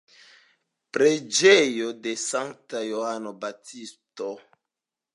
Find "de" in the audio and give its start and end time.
2.07-2.15